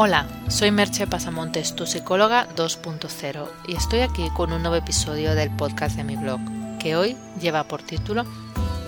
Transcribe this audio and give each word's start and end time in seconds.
Hola, 0.00 0.28
soy 0.48 0.70
Merche 0.70 1.08
Pasamontes, 1.08 1.74
tu 1.74 1.84
psicóloga 1.84 2.46
2.0, 2.54 3.48
y 3.66 3.74
estoy 3.74 4.02
aquí 4.02 4.30
con 4.30 4.52
un 4.52 4.62
nuevo 4.62 4.76
episodio 4.76 5.34
del 5.34 5.50
podcast 5.56 5.96
de 5.96 6.04
mi 6.04 6.14
blog, 6.14 6.38
que 6.78 6.94
hoy 6.94 7.16
lleva 7.40 7.64
por 7.64 7.82
título 7.82 8.24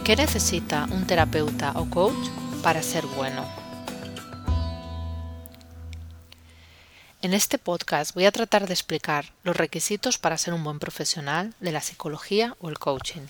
¿Qué 0.05 0.15
necesita 0.15 0.87
un 0.93 1.09
terapeuta 1.09 1.73
o 1.75 1.91
coach 1.91 2.29
para 2.63 2.81
ser 2.85 3.07
bueno? 3.07 3.45
En 7.23 7.35
este 7.35 7.59
podcast 7.59 8.15
voy 8.15 8.27
a 8.27 8.31
tratar 8.31 8.69
de 8.69 8.75
explicar 8.75 9.33
los 9.43 9.57
requisitos 9.57 10.17
para 10.17 10.39
ser 10.39 10.55
un 10.55 10.63
buen 10.63 10.79
profesional 10.79 11.55
de 11.59 11.73
la 11.73 11.81
psicología 11.81 12.55
o 12.61 12.69
el 12.69 12.79
coaching. 12.79 13.23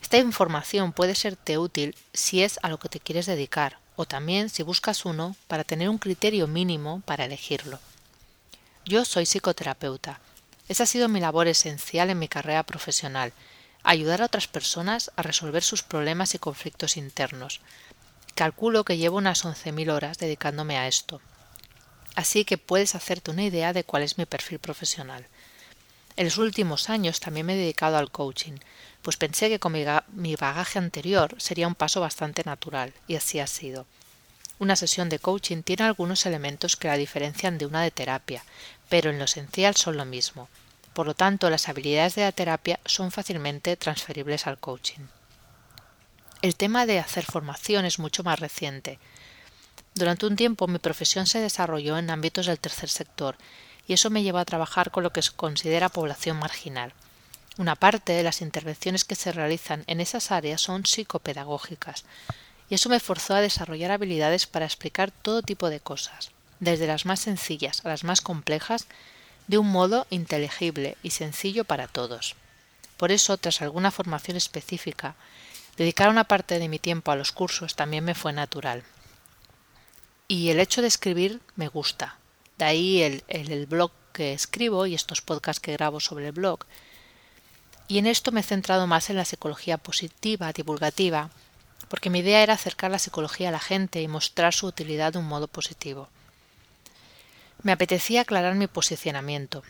Esta 0.00 0.18
información 0.18 0.92
puede 0.92 1.14
serte 1.14 1.58
útil 1.58 1.94
si 2.12 2.42
es 2.42 2.58
a 2.62 2.68
lo 2.68 2.78
que 2.78 2.88
te 2.88 3.00
quieres 3.00 3.26
dedicar 3.26 3.78
o 3.96 4.06
también 4.06 4.48
si 4.48 4.62
buscas 4.62 5.04
uno 5.04 5.36
para 5.46 5.64
tener 5.64 5.88
un 5.88 5.98
criterio 5.98 6.46
mínimo 6.46 7.02
para 7.04 7.26
elegirlo. 7.26 7.78
Yo 8.84 9.04
soy 9.04 9.26
psicoterapeuta. 9.26 10.20
Esa 10.68 10.84
ha 10.84 10.86
sido 10.86 11.08
mi 11.08 11.20
labor 11.20 11.48
esencial 11.48 12.10
en 12.10 12.18
mi 12.18 12.28
carrera 12.28 12.62
profesional, 12.62 13.32
ayudar 13.82 14.22
a 14.22 14.26
otras 14.26 14.48
personas 14.48 15.10
a 15.16 15.22
resolver 15.22 15.62
sus 15.62 15.82
problemas 15.82 16.34
y 16.34 16.38
conflictos 16.38 16.96
internos. 16.96 17.60
Calculo 18.34 18.84
que 18.84 18.96
llevo 18.96 19.18
unas 19.18 19.44
11.000 19.44 19.92
horas 19.92 20.18
dedicándome 20.18 20.78
a 20.78 20.86
esto. 20.86 21.20
Así 22.14 22.44
que 22.44 22.58
puedes 22.58 22.94
hacerte 22.94 23.30
una 23.30 23.44
idea 23.44 23.72
de 23.72 23.84
cuál 23.84 24.02
es 24.02 24.16
mi 24.16 24.26
perfil 24.26 24.58
profesional. 24.58 25.26
En 26.16 26.24
los 26.24 26.38
últimos 26.38 26.90
años 26.90 27.20
también 27.20 27.46
me 27.46 27.54
he 27.54 27.56
dedicado 27.56 27.96
al 27.96 28.10
coaching, 28.10 28.58
pues 29.02 29.16
pensé 29.16 29.48
que 29.48 29.58
con 29.58 29.72
mi 29.72 30.36
bagaje 30.36 30.78
anterior 30.78 31.34
sería 31.38 31.66
un 31.66 31.74
paso 31.74 32.00
bastante 32.00 32.42
natural, 32.44 32.92
y 33.06 33.16
así 33.16 33.40
ha 33.40 33.46
sido. 33.46 33.86
Una 34.58 34.76
sesión 34.76 35.08
de 35.08 35.18
coaching 35.18 35.62
tiene 35.62 35.84
algunos 35.84 36.26
elementos 36.26 36.76
que 36.76 36.88
la 36.88 36.98
diferencian 36.98 37.56
de 37.56 37.64
una 37.64 37.82
de 37.82 37.90
terapia, 37.90 38.44
pero 38.90 39.08
en 39.08 39.18
lo 39.18 39.24
esencial 39.24 39.74
son 39.76 39.96
lo 39.96 40.04
mismo. 40.04 40.48
Por 40.92 41.06
lo 41.06 41.14
tanto, 41.14 41.48
las 41.48 41.68
habilidades 41.68 42.16
de 42.16 42.22
la 42.22 42.32
terapia 42.32 42.78
son 42.84 43.10
fácilmente 43.10 43.76
transferibles 43.76 44.46
al 44.46 44.58
coaching. 44.58 45.06
El 46.42 46.56
tema 46.56 46.84
de 46.84 46.98
hacer 46.98 47.24
formación 47.24 47.86
es 47.86 47.98
mucho 47.98 48.22
más 48.22 48.40
reciente. 48.40 48.98
Durante 49.94 50.26
un 50.26 50.36
tiempo 50.36 50.66
mi 50.66 50.78
profesión 50.78 51.26
se 51.26 51.38
desarrolló 51.38 51.96
en 51.96 52.10
ámbitos 52.10 52.46
del 52.46 52.58
tercer 52.58 52.90
sector 52.90 53.36
y 53.90 53.94
eso 53.94 54.08
me 54.08 54.22
llevó 54.22 54.38
a 54.38 54.44
trabajar 54.44 54.92
con 54.92 55.02
lo 55.02 55.12
que 55.12 55.20
se 55.20 55.32
considera 55.32 55.88
población 55.88 56.36
marginal. 56.36 56.92
Una 57.58 57.74
parte 57.74 58.12
de 58.12 58.22
las 58.22 58.40
intervenciones 58.40 59.04
que 59.04 59.16
se 59.16 59.32
realizan 59.32 59.82
en 59.88 60.00
esas 60.00 60.30
áreas 60.30 60.60
son 60.60 60.86
psicopedagógicas, 60.86 62.04
y 62.68 62.76
eso 62.76 62.88
me 62.88 63.00
forzó 63.00 63.34
a 63.34 63.40
desarrollar 63.40 63.90
habilidades 63.90 64.46
para 64.46 64.64
explicar 64.64 65.10
todo 65.10 65.42
tipo 65.42 65.70
de 65.70 65.80
cosas, 65.80 66.30
desde 66.60 66.86
las 66.86 67.04
más 67.04 67.18
sencillas 67.18 67.84
a 67.84 67.88
las 67.88 68.04
más 68.04 68.20
complejas, 68.20 68.86
de 69.48 69.58
un 69.58 69.66
modo 69.66 70.06
inteligible 70.10 70.96
y 71.02 71.10
sencillo 71.10 71.64
para 71.64 71.88
todos. 71.88 72.36
Por 72.96 73.10
eso, 73.10 73.38
tras 73.38 73.60
alguna 73.60 73.90
formación 73.90 74.36
específica, 74.36 75.16
dedicar 75.76 76.10
una 76.10 76.22
parte 76.22 76.60
de 76.60 76.68
mi 76.68 76.78
tiempo 76.78 77.10
a 77.10 77.16
los 77.16 77.32
cursos 77.32 77.74
también 77.74 78.04
me 78.04 78.14
fue 78.14 78.32
natural. 78.32 78.84
Y 80.28 80.50
el 80.50 80.60
hecho 80.60 80.80
de 80.80 80.86
escribir 80.86 81.40
me 81.56 81.66
gusta. 81.66 82.19
De 82.60 82.66
ahí 82.66 83.00
el, 83.00 83.24
el, 83.28 83.64
blog 83.64 83.90
que 84.12 84.34
escribo 84.34 84.84
y 84.84 84.94
estos 84.94 85.22
podcasts 85.22 85.60
que 85.60 85.72
grabo 85.72 85.98
sobre 85.98 86.26
el 86.26 86.32
blog, 86.32 86.66
y 87.88 87.96
en 87.96 88.06
esto 88.06 88.32
me 88.32 88.40
he 88.40 88.42
centrado 88.42 88.86
más 88.86 89.08
en 89.08 89.16
la 89.16 89.24
psicología 89.24 89.78
positiva, 89.78 90.52
divulgativa, 90.52 91.30
porque 91.88 92.10
mi 92.10 92.18
idea 92.18 92.42
era 92.42 92.52
acercar 92.52 92.90
la 92.90 92.98
psicología 92.98 93.48
a 93.48 93.52
la 93.52 93.60
gente 93.60 94.02
y 94.02 94.08
mostrar 94.08 94.52
su 94.52 94.66
utilidad 94.66 95.14
de 95.14 95.20
un 95.20 95.26
modo 95.26 95.48
positivo. 95.48 96.10
Me 97.62 97.72
apetecía 97.72 98.20
aclarar 98.20 98.54
mi 98.56 98.66
posicionamiento 98.66 99.62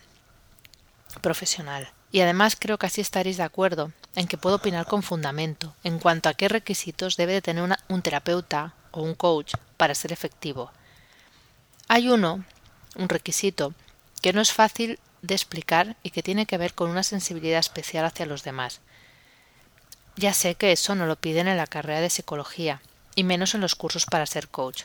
profesional, 1.20 1.92
y 2.10 2.22
además 2.22 2.56
creo 2.58 2.76
que 2.76 2.86
así 2.86 3.00
estaréis 3.00 3.36
de 3.36 3.44
acuerdo 3.44 3.92
en 4.16 4.26
que 4.26 4.36
puedo 4.36 4.56
opinar 4.56 4.86
con 4.86 5.04
fundamento 5.04 5.76
en 5.84 6.00
cuanto 6.00 6.28
a 6.28 6.34
qué 6.34 6.48
requisitos 6.48 7.16
debe 7.16 7.34
de 7.34 7.42
tener 7.42 7.72
un 7.86 8.02
terapeuta 8.02 8.74
o 8.90 9.00
un 9.00 9.14
coach 9.14 9.54
para 9.76 9.94
ser 9.94 10.10
efectivo. 10.10 10.72
Hay 11.86 12.08
uno, 12.08 12.44
un 12.96 13.08
requisito, 13.08 13.74
que 14.22 14.32
no 14.32 14.40
es 14.40 14.52
fácil 14.52 14.98
de 15.22 15.34
explicar 15.34 15.96
y 16.02 16.10
que 16.10 16.22
tiene 16.22 16.46
que 16.46 16.58
ver 16.58 16.74
con 16.74 16.90
una 16.90 17.02
sensibilidad 17.02 17.60
especial 17.60 18.04
hacia 18.04 18.26
los 18.26 18.42
demás. 18.42 18.80
Ya 20.16 20.34
sé 20.34 20.54
que 20.54 20.72
eso 20.72 20.94
no 20.94 21.06
lo 21.06 21.16
piden 21.16 21.48
en 21.48 21.56
la 21.56 21.66
carrera 21.66 22.00
de 22.00 22.10
psicología, 22.10 22.82
y 23.14 23.24
menos 23.24 23.54
en 23.54 23.60
los 23.60 23.74
cursos 23.74 24.06
para 24.06 24.26
ser 24.26 24.48
coach, 24.48 24.84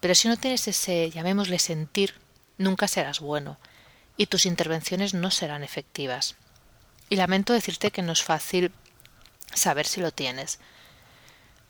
pero 0.00 0.14
si 0.14 0.28
no 0.28 0.36
tienes 0.36 0.68
ese, 0.68 1.10
llamémosle 1.10 1.58
sentir, 1.58 2.14
nunca 2.58 2.88
serás 2.88 3.20
bueno, 3.20 3.58
y 4.16 4.26
tus 4.26 4.46
intervenciones 4.46 5.14
no 5.14 5.30
serán 5.30 5.64
efectivas. 5.64 6.36
Y 7.08 7.16
lamento 7.16 7.52
decirte 7.52 7.90
que 7.90 8.02
no 8.02 8.12
es 8.12 8.22
fácil 8.22 8.72
saber 9.54 9.86
si 9.86 10.00
lo 10.00 10.10
tienes. 10.10 10.58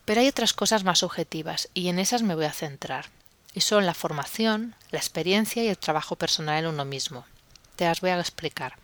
Pero 0.05 0.21
hay 0.21 0.29
otras 0.29 0.53
cosas 0.53 0.85
más 0.85 1.03
objetivas, 1.03 1.69
y 1.75 1.89
en 1.89 1.99
esas 1.99 2.23
me 2.23 2.35
voy 2.35 2.45
a 2.45 2.53
centrar, 2.53 3.07
y 3.57 3.63
son 3.63 3.87
la 3.87 3.95
formación, 3.95 4.77
la 4.93 5.01
experiencia 5.01 5.65
y 5.65 5.69
el 5.69 5.79
trabajo 5.79 6.15
personal 6.15 6.63
en 6.63 6.71
uno 6.71 6.85
mismo 6.85 7.27
te 7.77 7.85
las 7.85 8.01
voy 8.01 8.11
a 8.11 8.19
explicar. 8.19 8.75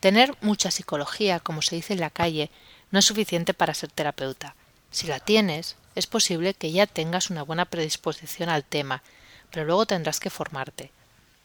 Tener 0.00 0.34
mucha 0.40 0.70
psicología, 0.70 1.40
como 1.40 1.60
se 1.60 1.76
dice 1.76 1.92
en 1.92 2.00
la 2.00 2.10
calle, 2.10 2.50
no 2.90 3.00
es 3.00 3.04
suficiente 3.04 3.52
para 3.52 3.74
ser 3.74 3.90
terapeuta. 3.90 4.54
Si 4.90 5.08
la 5.08 5.18
tienes, 5.18 5.76
es 5.96 6.06
posible 6.06 6.54
que 6.54 6.70
ya 6.70 6.86
tengas 6.86 7.28
una 7.30 7.42
buena 7.42 7.64
predisposición 7.64 8.48
al 8.48 8.64
tema, 8.64 9.02
pero 9.50 9.66
luego 9.66 9.84
tendrás 9.84 10.20
que 10.20 10.30
formarte. 10.30 10.92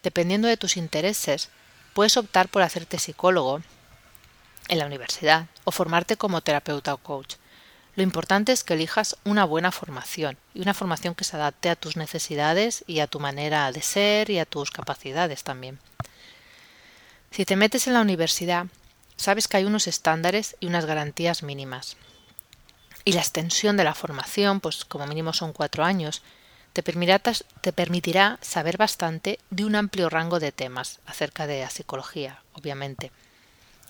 Dependiendo 0.03 0.47
de 0.47 0.57
tus 0.57 0.77
intereses, 0.77 1.49
puedes 1.93 2.15
optar 2.15 2.47
por 2.47 2.61
hacerte 2.61 2.99
psicólogo 2.99 3.61
en 4.69 4.77
la 4.77 4.85
universidad 4.85 5.47
o 5.65 5.71
formarte 5.71 6.15
como 6.15 6.41
terapeuta 6.41 6.93
o 6.93 6.97
coach. 6.97 7.35
Lo 7.95 8.01
importante 8.01 8.51
es 8.51 8.63
que 8.63 8.73
elijas 8.73 9.17
una 9.23 9.45
buena 9.45 9.71
formación 9.71 10.37
y 10.55 10.61
una 10.61 10.73
formación 10.73 11.13
que 11.13 11.23
se 11.23 11.35
adapte 11.35 11.69
a 11.69 11.75
tus 11.75 11.95
necesidades 11.95 12.83
y 12.87 12.99
a 12.99 13.07
tu 13.07 13.19
manera 13.19 13.71
de 13.71 13.81
ser 13.83 14.31
y 14.31 14.39
a 14.39 14.45
tus 14.45 14.71
capacidades 14.71 15.43
también. 15.43 15.79
Si 17.29 17.45
te 17.45 17.55
metes 17.55 17.87
en 17.87 17.93
la 17.93 18.01
universidad, 18.01 18.65
sabes 19.15 19.47
que 19.47 19.57
hay 19.57 19.65
unos 19.65 19.87
estándares 19.87 20.55
y 20.59 20.67
unas 20.67 20.85
garantías 20.85 21.43
mínimas. 21.43 21.97
Y 23.05 23.13
la 23.13 23.21
extensión 23.21 23.77
de 23.77 23.83
la 23.83 23.93
formación, 23.93 24.59
pues 24.59 24.85
como 24.85 25.05
mínimo 25.05 25.33
son 25.33 25.53
cuatro 25.53 25.83
años, 25.83 26.23
te 26.73 26.81
permitirá, 26.81 28.39
saber 28.41 28.77
bastante 28.77 29.39
de 29.51 29.65
un 29.65 29.75
amplio 29.75 30.09
rango 30.09 30.39
de 30.39 30.51
temas 30.51 30.99
acerca 31.05 31.45
de 31.45 31.61
la 31.61 31.69
psicología, 31.69 32.41
obviamente. 32.53 33.11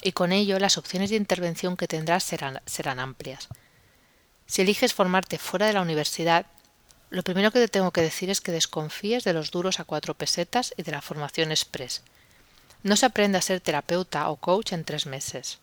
Y 0.01 0.11
con 0.11 0.33
ello 0.33 0.59
las 0.59 0.77
opciones 0.77 1.09
de 1.09 1.15
intervención 1.15 1.77
que 1.77 1.87
tendrás 1.87 2.23
serán 2.25 2.99
amplias. 2.99 3.47
Si 4.45 4.61
eliges 4.61 4.93
formarte 4.93 5.37
fuera 5.37 5.67
de 5.67 5.73
la 5.73 5.81
universidad, 5.81 6.45
lo 7.09 7.23
primero 7.23 7.51
que 7.51 7.59
te 7.59 7.67
tengo 7.67 7.91
que 7.91 8.01
decir 8.01 8.29
es 8.29 8.41
que 8.41 8.51
desconfíes 8.51 9.23
de 9.23 9.33
los 9.33 9.51
duros 9.51 9.79
a 9.79 9.83
cuatro 9.83 10.15
pesetas 10.15 10.73
y 10.77 10.83
de 10.83 10.91
la 10.91 11.01
formación 11.01 11.51
express. 11.51 12.01
No 12.81 12.95
se 12.95 13.05
aprende 13.05 13.37
a 13.37 13.41
ser 13.41 13.61
terapeuta 13.61 14.29
o 14.29 14.35
coach 14.35 14.73
en 14.73 14.83
tres 14.83 15.05
meses. 15.05 15.59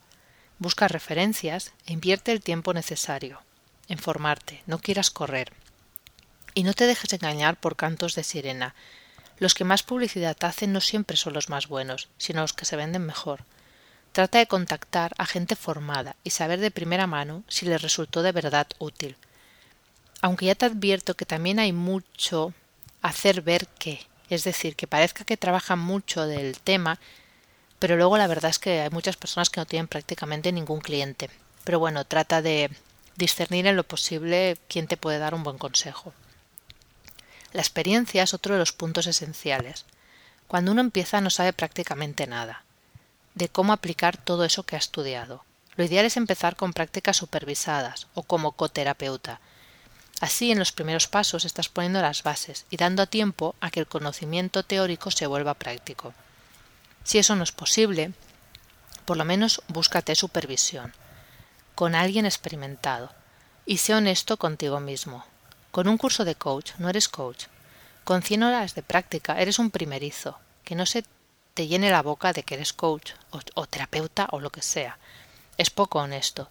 Busca 0.59 0.89
referencias 0.89 1.73
e 1.87 1.93
invierte 1.93 2.33
el 2.33 2.41
tiempo 2.41 2.73
necesario. 2.73 3.43
En 3.89 3.99
formarte, 3.99 4.63
no 4.67 4.79
quieras 4.79 5.11
correr. 5.11 5.53
Y 6.55 6.63
no 6.63 6.73
te 6.73 6.87
dejes 6.87 7.13
engañar 7.13 7.59
por 7.59 7.77
cantos 7.77 8.15
de 8.15 8.23
sirena. 8.23 8.75
Los 9.39 9.55
que 9.55 9.65
más 9.65 9.83
publicidad 9.83 10.37
hacen 10.43 10.73
no 10.73 10.81
siempre 10.81 11.17
son 11.17 11.33
los 11.33 11.49
más 11.49 11.67
buenos, 11.67 12.09
sino 12.17 12.43
los 12.43 12.53
que 12.53 12.65
se 12.65 12.77
venden 12.77 13.05
mejor. 13.05 13.45
Trata 14.13 14.39
de 14.39 14.47
contactar 14.47 15.15
a 15.19 15.27
gente 15.27 15.55
formada 15.55 16.17
y 16.25 16.31
saber 16.31 16.59
de 16.61 16.71
primera 16.71 17.07
mano 17.07 17.45
si 17.49 17.67
les 17.67 17.81
resultó 17.81 18.23
de 18.23 18.33
verdad 18.33 18.67
útil. 18.79 19.17
Aunque 20.21 20.47
ya 20.47 20.55
te 20.55 20.67
advierto 20.67 21.15
que 21.15 21.27
también 21.27 21.59
hay 21.59 21.73
mucho 21.73 22.53
hacer 23.03 23.43
ver 23.43 23.67
que 23.79 24.07
es 24.31 24.45
decir, 24.45 24.77
que 24.77 24.87
parezca 24.87 25.25
que 25.25 25.37
trabajan 25.37 25.81
mucho 25.81 26.27
del 26.27 26.59
tema, 26.61 26.99
pero 27.81 27.97
luego 27.97 28.17
la 28.17 28.29
verdad 28.29 28.51
es 28.51 28.61
que 28.61 28.81
hay 28.81 28.91
muchas 28.91 29.17
personas 29.17 29.51
que 29.51 29.61
no 29.61 29.67
tienen 29.67 29.89
prácticamente 29.89 30.53
ningún 30.53 30.81
cliente. 30.81 31.29
Pero 31.65 31.81
bueno, 31.81 32.05
trata 32.05 32.41
de 32.41 32.71
discernir 33.17 33.67
en 33.67 33.77
lo 33.77 33.85
posible 33.85 34.57
quién 34.69 34.87
te 34.87 34.97
puede 34.97 35.19
dar 35.19 35.35
un 35.35 35.43
buen 35.43 35.59
consejo. 35.59 36.15
La 37.53 37.61
experiencia 37.61 38.23
es 38.23 38.33
otro 38.33 38.55
de 38.55 38.61
los 38.61 38.73
puntos 38.73 39.09
esenciales. 39.09 39.85
Cuando 40.47 40.71
uno 40.71 40.81
empieza 40.81 41.21
no 41.21 41.31
sabe 41.31 41.53
prácticamente 41.53 42.29
nada 42.29 42.63
de 43.41 43.49
cómo 43.49 43.73
aplicar 43.73 44.17
todo 44.17 44.45
eso 44.45 44.63
que 44.63 44.77
ha 44.77 44.79
estudiado. 44.79 45.45
Lo 45.75 45.83
ideal 45.85 46.05
es 46.05 46.17
empezar 46.17 46.55
con 46.55 46.73
prácticas 46.73 47.17
supervisadas 47.17 48.07
o 48.15 48.23
como 48.23 48.53
coterapeuta, 48.53 49.41
Así, 50.21 50.53
en 50.53 50.59
los 50.59 50.71
primeros 50.71 51.09
pasos 51.09 51.47
estás 51.47 51.71
poniendo 51.71 52.03
las 52.03 52.23
bases 52.23 52.67
y 52.69 52.77
dando 52.77 53.07
tiempo 53.07 53.55
a 53.61 53.71
que 53.71 53.81
el 53.81 53.87
conocimiento 53.87 54.63
teórico 54.63 55.11
se 55.11 55.27
vuelva 55.27 55.55
práctico. 55.55 56.13
Si 57.05 57.17
eso 57.17 57.35
no 57.37 57.43
es 57.43 57.53
posible, 57.53 58.13
por 59.07 59.17
lo 59.17 59.25
menos 59.25 59.63
búscate 59.69 60.15
supervisión, 60.15 60.93
con 61.75 61.95
alguien 61.95 62.27
experimentado, 62.27 63.11
y 63.65 63.79
sé 63.79 63.95
honesto 63.95 64.37
contigo 64.37 64.79
mismo. 64.79 65.25
Con 65.71 65.89
un 65.89 65.97
curso 65.97 66.27
de 66.27 66.35
coach 66.35 66.73
no 66.79 66.91
eres 66.91 67.09
coach. 67.09 67.47
Con 68.05 68.21
100 68.21 68.43
horas 68.43 68.75
de 68.75 68.83
práctica 68.83 69.41
eres 69.41 69.59
un 69.59 69.71
primerizo, 69.71 70.39
que 70.65 70.75
no 70.75 70.85
se 70.85 71.05
te 71.55 71.67
llene 71.67 71.91
la 71.91 72.03
boca 72.03 72.33
de 72.33 72.43
que 72.43 72.55
eres 72.55 72.73
coach 72.73 73.13
o, 73.31 73.67
terapeuta 73.67 74.29
o 74.33 74.41
lo 74.41 74.51
que 74.51 74.63
sea. 74.63 74.99
Es 75.59 75.71
poco 75.71 75.99
honesto. 75.99 76.49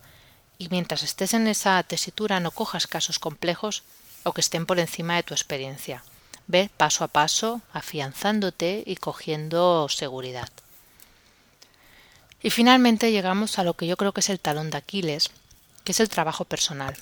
Y 0.58 0.70
mientras 0.70 1.04
estés 1.04 1.34
en 1.34 1.48
esa 1.48 1.82
tesitura 1.84 2.40
no 2.40 2.52
cojas 2.52 2.88
casos 2.88 3.20
complejos 3.20 3.84
o 4.24 4.34
que 4.34 4.42
estén 4.42 4.66
por 4.66 4.80
encima 4.80 5.16
de 5.16 5.24
tu 5.24 5.34
experiencia. 5.34 6.04
Ve 6.48 6.70
paso 6.76 7.04
a 7.04 7.08
paso, 7.08 7.62
afianzándote 7.74 8.84
y 8.86 8.98
cogiendo 8.98 9.88
seguridad. 9.90 10.50
Y 12.42 12.50
finalmente 12.50 13.12
llegamos 13.12 13.60
a 13.60 13.64
lo 13.64 13.76
que 13.76 13.88
yo 13.88 13.98
creo 13.98 14.14
que 14.14 14.22
es 14.22 14.30
el 14.30 14.40
talón 14.40 14.70
de 14.70 14.78
Aquiles, 14.78 15.30
que 15.84 15.92
es 15.92 16.00
el 16.00 16.10
trabajo 16.10 16.46
personal. 16.46 16.96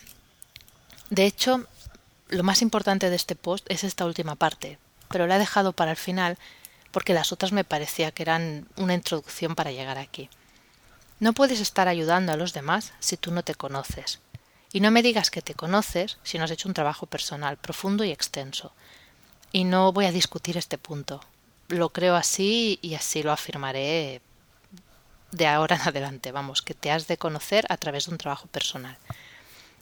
De 1.09 1.25
hecho, 1.25 1.65
lo 2.29 2.44
más 2.44 2.61
importante 2.61 3.09
de 3.09 3.15
este 3.15 3.35
post 3.35 3.65
es 3.69 3.83
esta 3.83 4.05
última 4.05 4.35
parte, 4.35 4.77
pero 5.09 5.27
la 5.27 5.38
he 5.38 5.39
dejado 5.39 5.73
para 5.73 5.91
el 5.91 5.97
final 5.97 6.38
porque 6.92 7.13
las 7.13 7.31
otras 7.31 7.51
me 7.51 7.63
parecía 7.63 8.12
que 8.12 8.24
eran 8.24 8.68
una 8.78 8.94
introducción 8.94 9.56
para 9.56 9.72
llegar 9.72 9.98
aquí. 9.98 10.30
No 11.19 11.34
puedes 11.34 11.60
estar 11.60 11.88
ayudando 11.88 12.31
a 12.31 12.38
los 12.38 12.54
demás 12.54 12.94
si 13.00 13.18
tú 13.18 13.31
no 13.31 13.44
te 13.44 13.56
conoces. 13.56 14.19
Y 14.72 14.81
no 14.81 14.92
me 14.92 15.01
digas 15.01 15.31
que 15.31 15.42
te 15.42 15.56
conoces 15.56 16.18
si 16.24 16.38
no 16.38 16.44
has 16.44 16.51
hecho 16.51 16.68
un 16.68 16.74
trabajo 16.74 17.06
personal 17.06 17.57
profundo 17.57 18.04
y 18.04 18.12
extenso. 18.12 18.74
Y 19.51 19.63
no 19.63 19.92
voy 19.92 20.06
a 20.06 20.12
discutir 20.12 20.57
este 20.57 20.78
punto. 20.78 21.22
Lo 21.69 21.89
creo 21.89 22.16
así 22.16 22.80
y 22.81 22.95
así 22.95 23.24
lo 23.24 23.31
afirmaré 23.31 24.22
de 25.31 25.48
ahora 25.48 25.75
en 25.75 25.81
adelante, 25.81 26.31
vamos, 26.31 26.62
que 26.62 26.74
te 26.74 26.92
has 26.92 27.07
de 27.07 27.18
conocer 27.18 27.66
a 27.69 27.78
través 27.78 28.06
de 28.06 28.12
un 28.12 28.18
trabajo 28.18 28.48
personal. 28.48 28.98